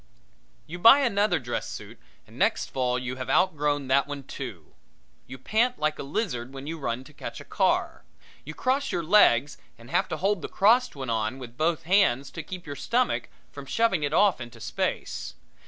You 0.65 0.79
buy 0.79 1.01
another 1.01 1.37
dress 1.37 1.69
suit 1.69 1.99
and 2.25 2.35
next 2.35 2.71
fall 2.71 2.97
you 2.97 3.17
have 3.17 3.29
out 3.29 3.55
grown 3.55 3.87
that 3.89 4.07
one 4.07 4.23
too. 4.23 4.73
You 5.27 5.37
pant 5.37 5.77
like 5.77 5.99
a 5.99 6.01
lizard 6.01 6.55
when 6.55 6.65
you 6.65 6.79
run 6.79 7.03
to 7.03 7.13
catch 7.13 7.39
a 7.39 7.45
car. 7.45 8.03
You 8.43 8.55
cross 8.55 8.91
your 8.91 9.03
legs 9.03 9.59
and 9.77 9.91
have 9.91 10.07
to 10.07 10.17
hold 10.17 10.41
the 10.41 10.49
crossed 10.49 10.95
one 10.95 11.11
on 11.11 11.37
with 11.37 11.55
both 11.55 11.83
hands 11.83 12.31
to 12.31 12.41
keep 12.41 12.65
your 12.65 12.75
stomach 12.75 13.29
from 13.51 13.67
shoving 13.67 14.01
it 14.01 14.11
off 14.11 14.41
in 14.41 14.51
space. 14.59 15.35